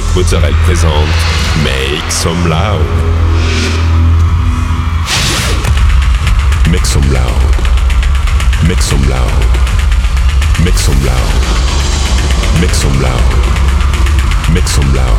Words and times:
Yannick 0.00 0.16
Mozzarella 0.16 0.56
présente 0.64 0.90
Make 1.62 2.10
Some 2.10 2.48
Loud. 2.48 2.80
Make 6.70 6.86
some 6.86 7.02
loud. 7.12 7.26
Make 8.66 8.80
some 8.80 9.02
loud. 9.08 9.28
Make 10.64 10.78
some 10.78 11.04
loud. 11.04 11.18
Make 12.60 12.74
some 12.74 13.02
loud. 13.02 13.12
Make 14.52 14.68
some 14.68 14.92
loud. 14.94 15.18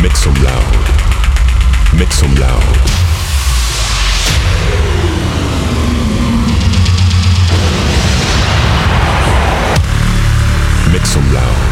Make 0.00 0.16
some 0.16 0.34
loud. 0.42 0.62
Make 1.98 2.12
some 2.12 2.34
loud. 2.36 2.62
Make 10.92 11.06
some 11.06 11.34
loud. 11.34 11.71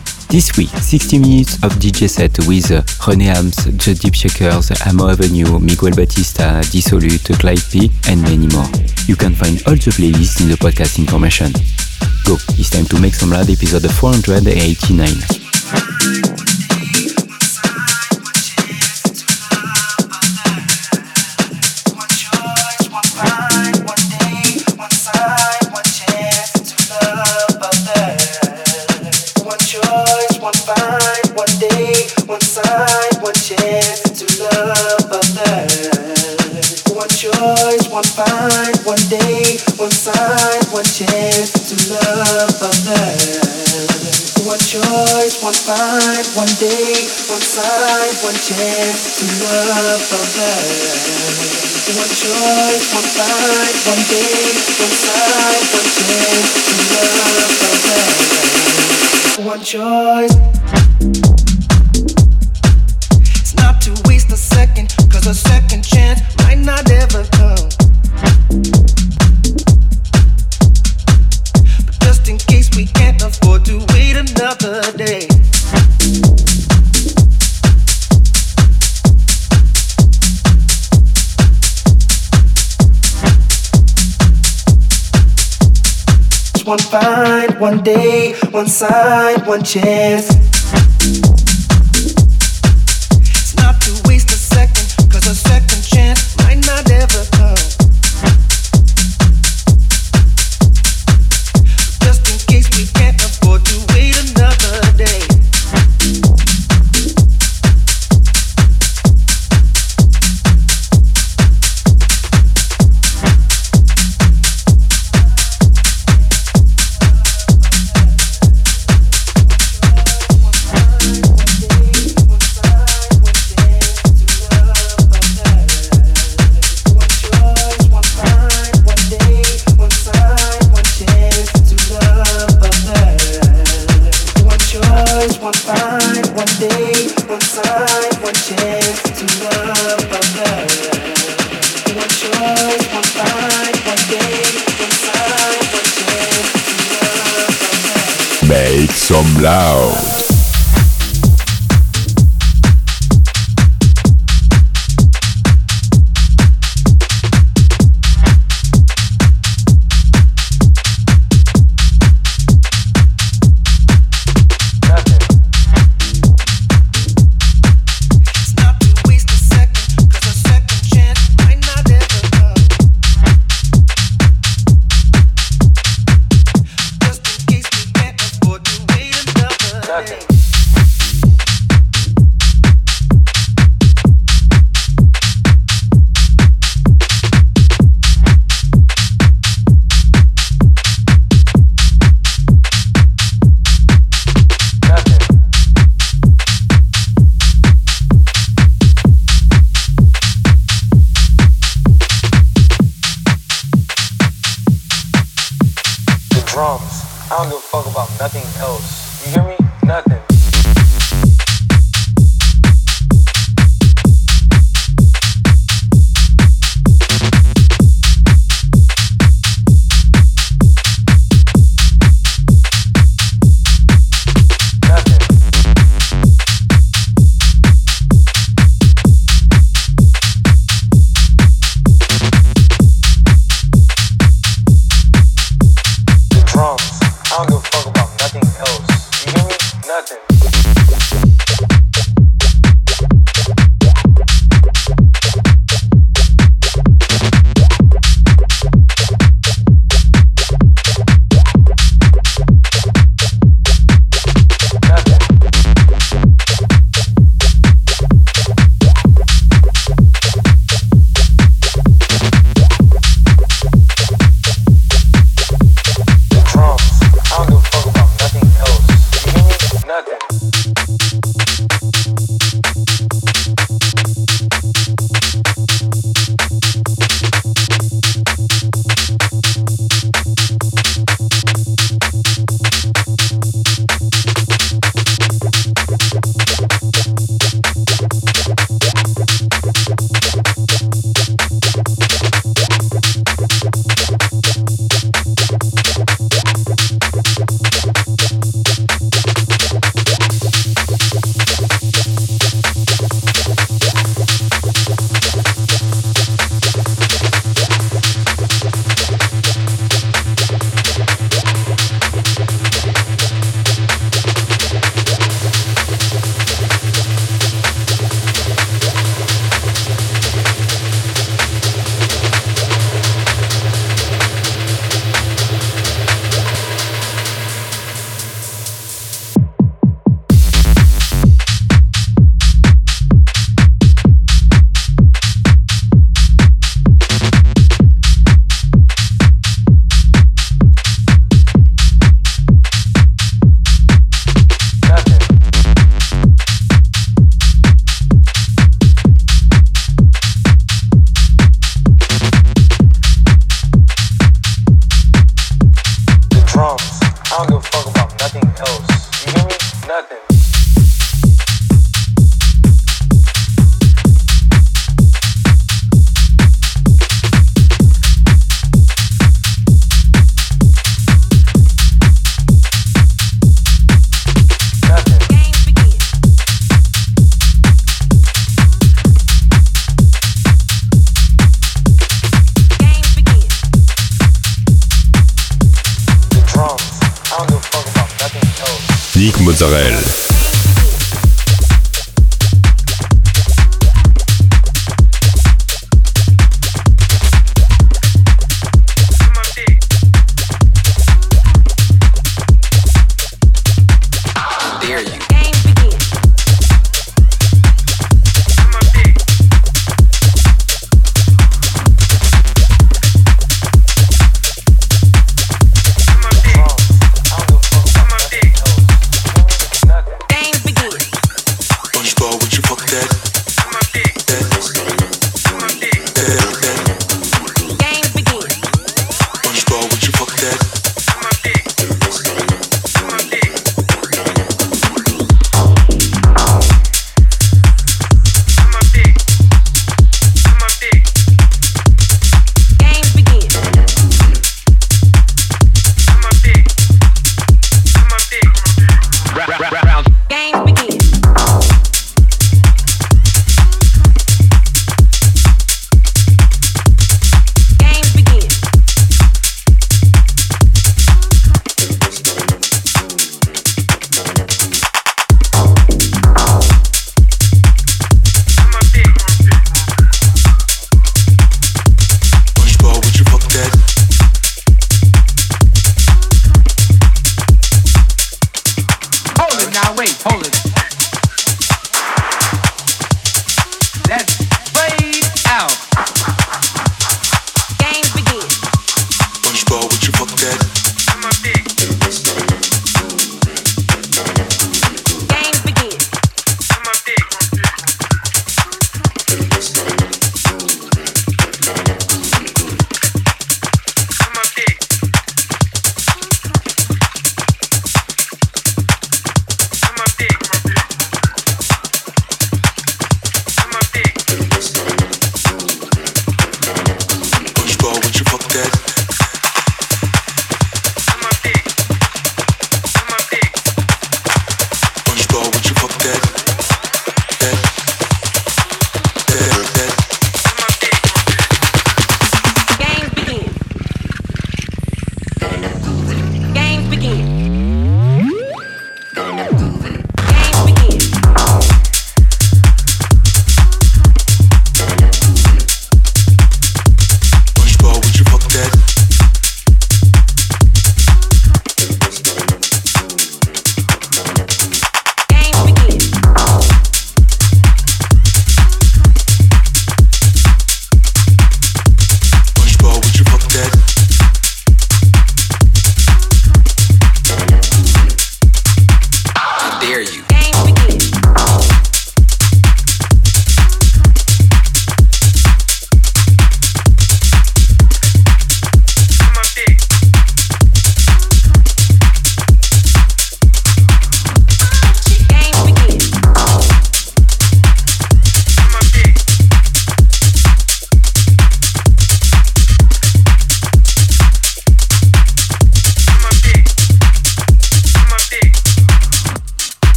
This 0.31 0.55
week, 0.55 0.69
60 0.69 1.19
minutes 1.19 1.55
of 1.55 1.73
DJ 1.73 2.09
set 2.09 2.31
with 2.47 2.71
René 3.03 3.35
Hams, 3.35 3.65
The 3.65 3.93
Deep 3.93 4.15
Shakers, 4.15 4.71
Amo 4.87 5.09
Avenue, 5.09 5.59
Miguel 5.59 5.91
Batista, 5.91 6.61
Dissolute, 6.71 7.37
Clyde 7.37 7.61
P, 7.69 7.91
and 8.07 8.21
many 8.21 8.47
more. 8.47 8.63
You 9.07 9.17
can 9.17 9.35
find 9.35 9.61
all 9.67 9.75
the 9.75 9.91
playlists 9.91 10.39
in 10.39 10.47
the 10.47 10.55
podcast 10.55 10.99
information. 10.99 11.51
Go, 12.23 12.37
it's 12.57 12.69
time 12.69 12.85
to 12.85 13.01
make 13.01 13.13
some 13.13 13.31
loud 13.31 13.49
episode 13.49 13.91
489. 13.91 15.40
One 48.23 48.35
chance 48.35 49.17
to 49.17 49.25
love 49.41 50.13
others. 50.13 51.41
One 51.97 52.13
choice, 52.13 52.93
one 52.93 53.09
fight, 53.17 53.75
one 53.89 54.03
day, 54.09 54.53
one 54.77 54.93
side, 54.93 55.65
one 55.73 55.89
chance 55.89 56.49
to 56.67 56.73
love 56.93 57.41
others. 57.81 58.61
One 59.45 59.61
choice. 59.61 60.60
One 87.61 87.83
day, 87.83 88.33
one 88.49 88.65
side, 88.65 89.45
one 89.45 89.63
chance. 89.63 90.40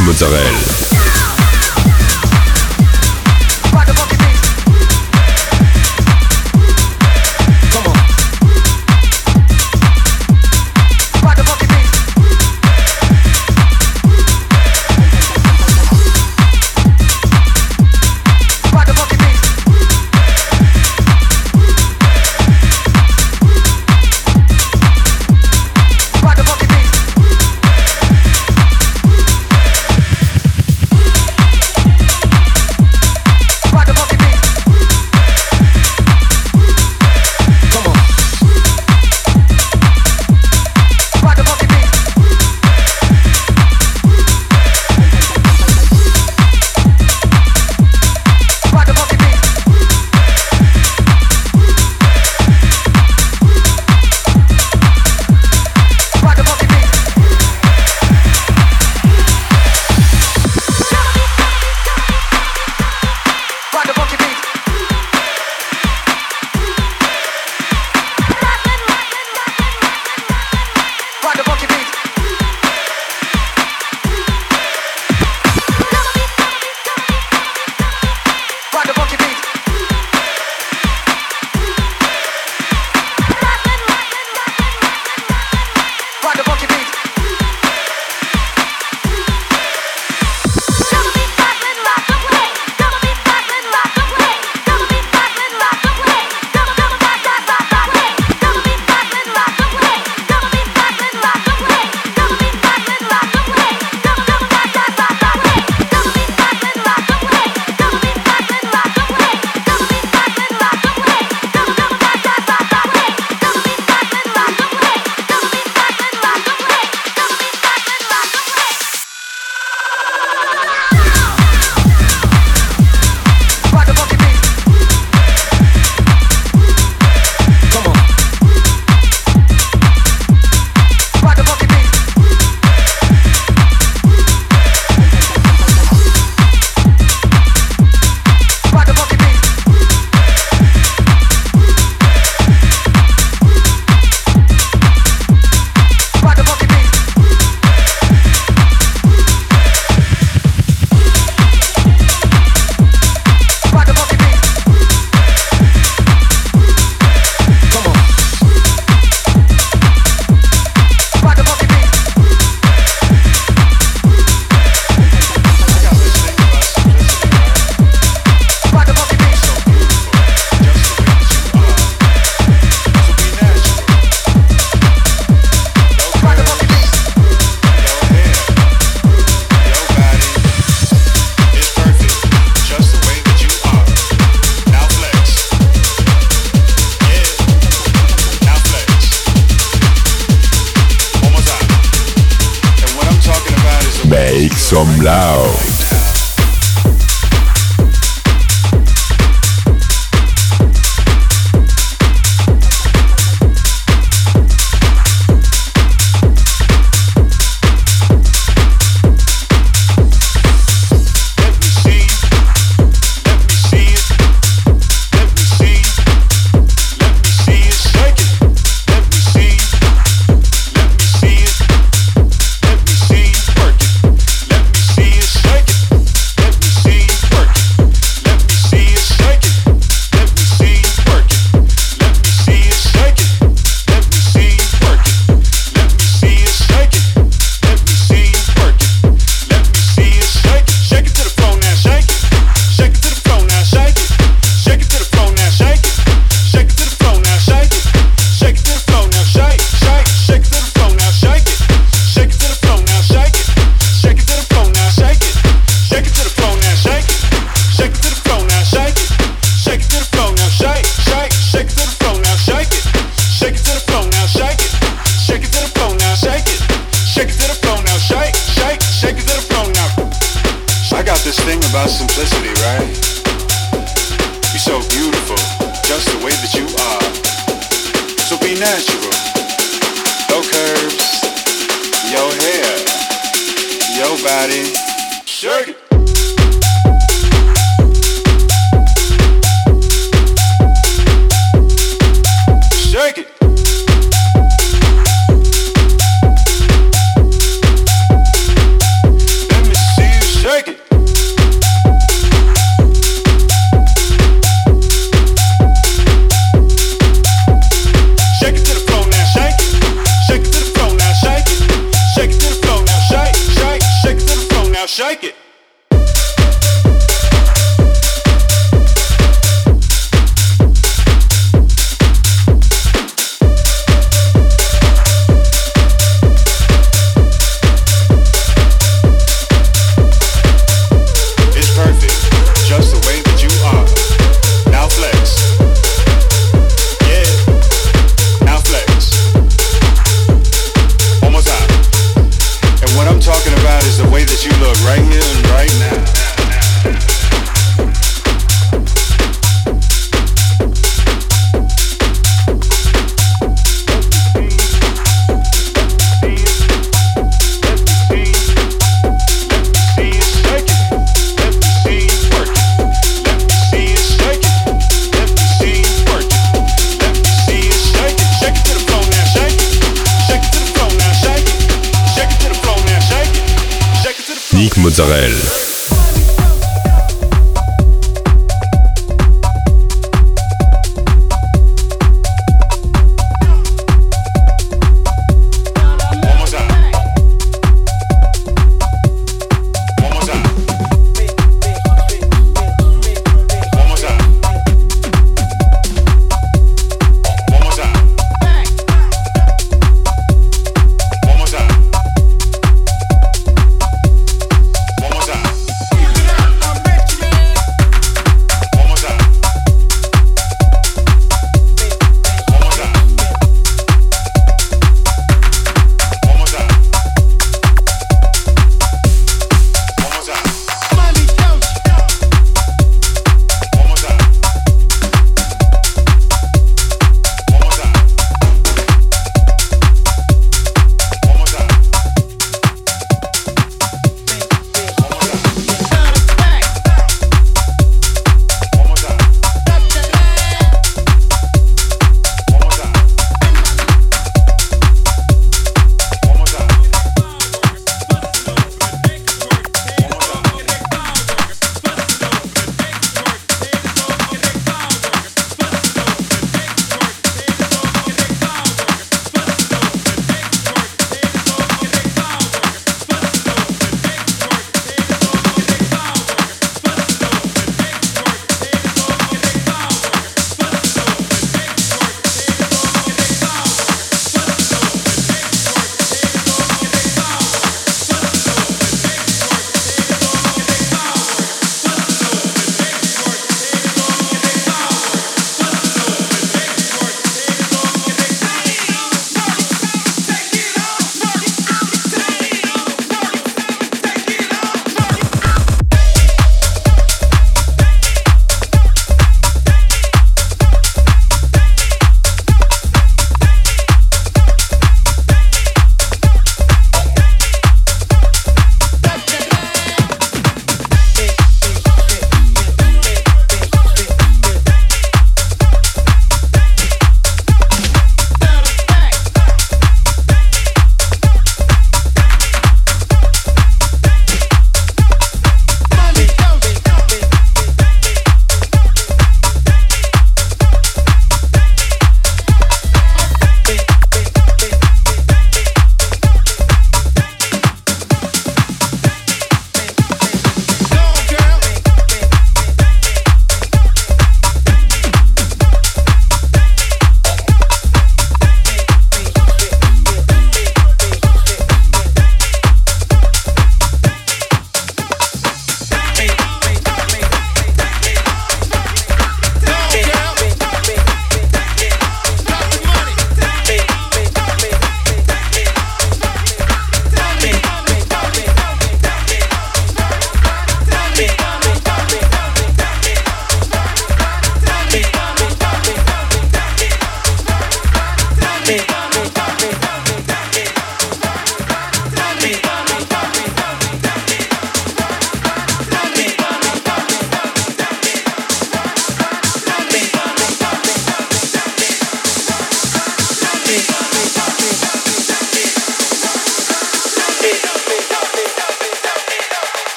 Mozzarella. 0.00 0.77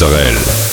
Israël. 0.00 0.67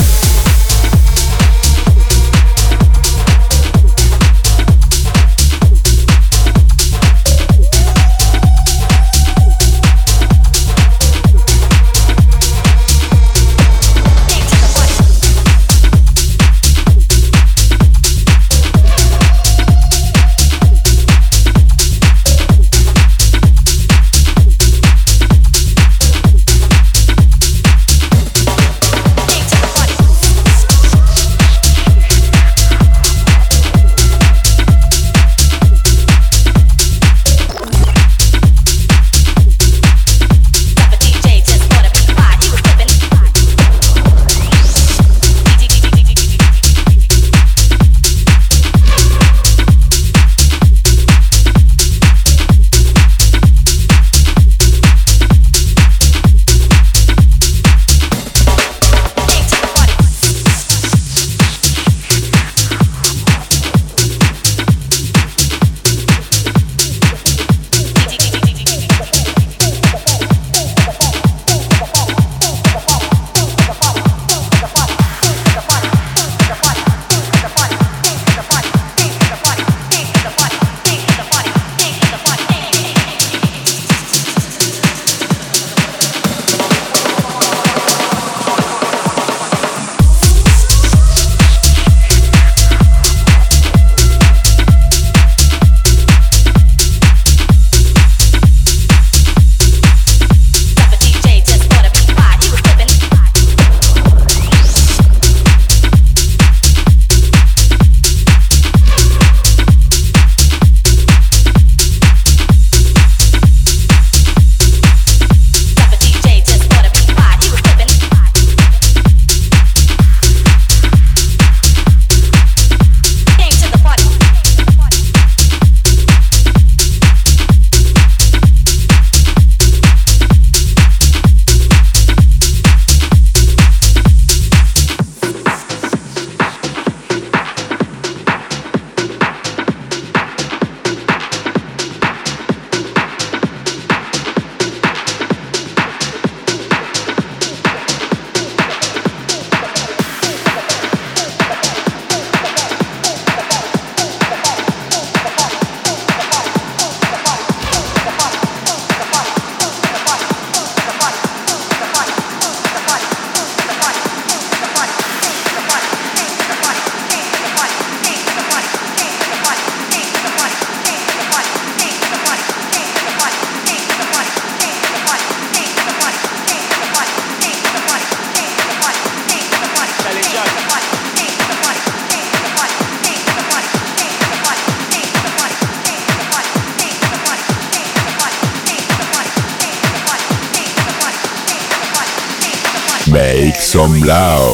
Blau. 194.06 194.45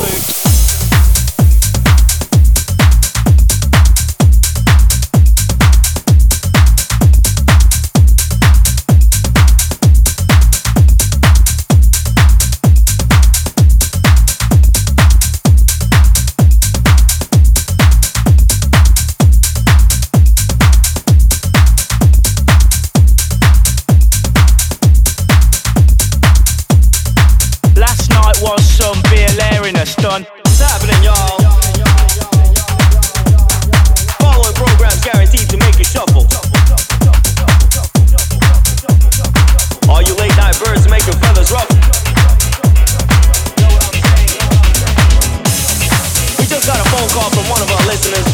Make 47.91 47.99
some 47.99 48.13
loud. 48.13 48.31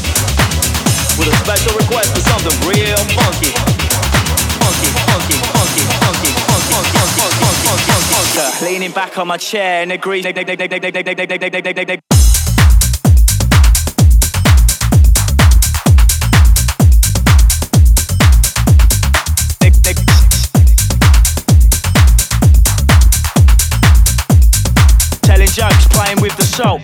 on 9.18 9.28
my 9.28 9.38
chair 9.38 9.82
and 9.82 9.92
agree. 9.92 10.22
Telling 25.24 25.48
jokes, 25.48 25.88
playing 25.88 26.22
with 26.22 26.38
the 26.38 26.44
soul. 26.44 26.80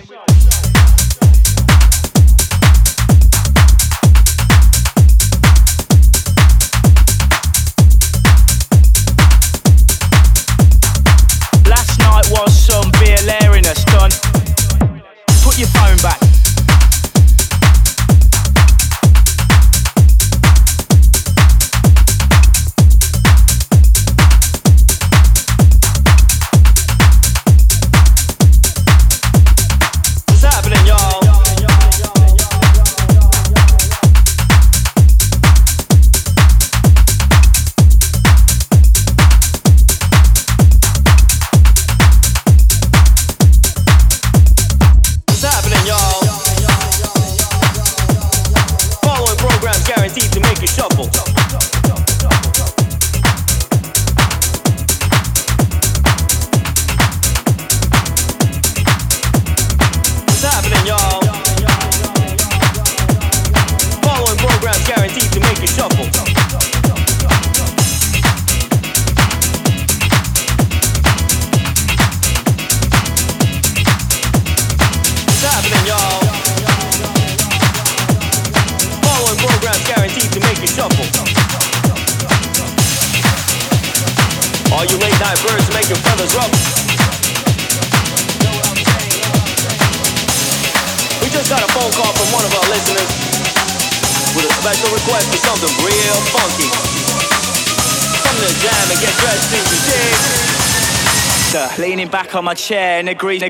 Back 102.08 102.36
on 102.36 102.44
my 102.44 102.54
chair 102.54 103.00
and 103.00 103.08
agree. 103.08 103.40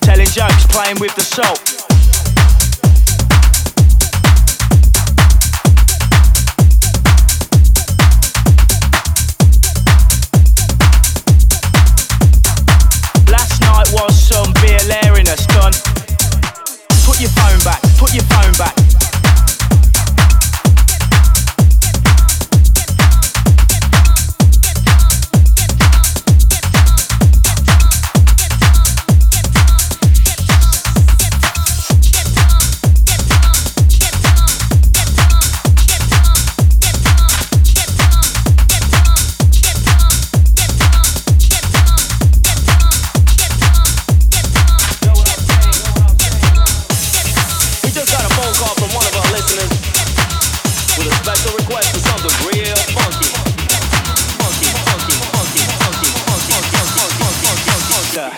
Telling 0.00 0.26
jokes, 0.28 0.66
playing 0.68 0.98
with 0.98 1.14
the 1.14 1.85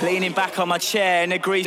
salt. 0.00 0.58
on 0.58 0.68
my 0.68 0.78
chair 0.78 1.22
and 1.22 1.32
agree. 1.32 1.64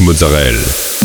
Mozzarella. 0.00 0.97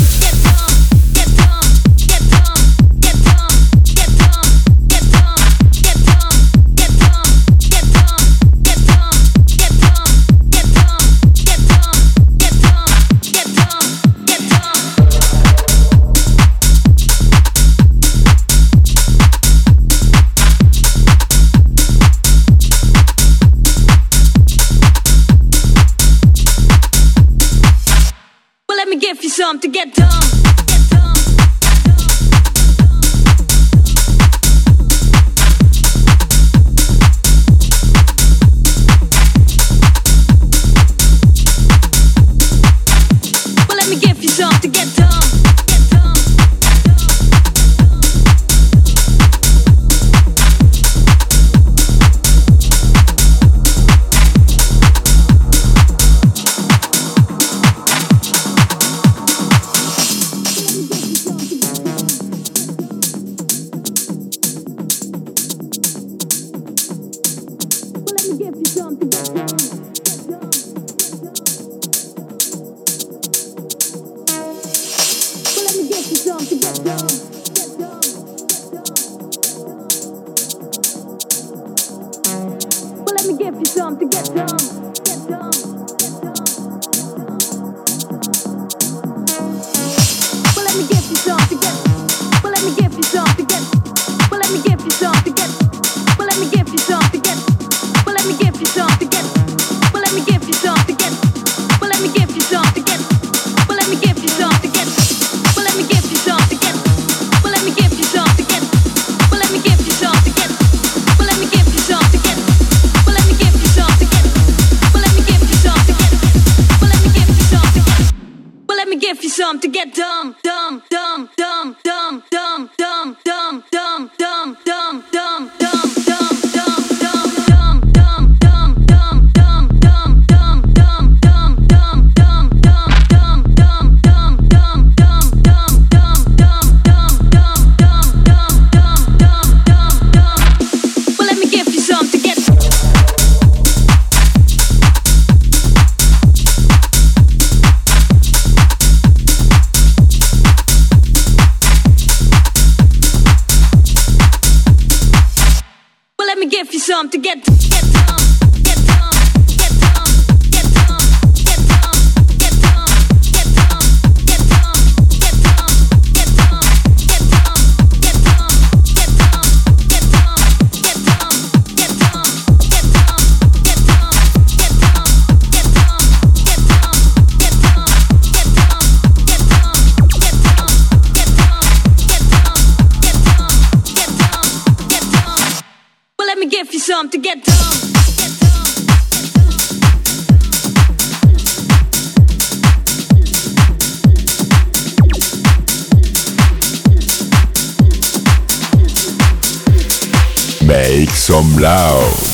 Some 201.26 201.56
loud. 201.56 202.33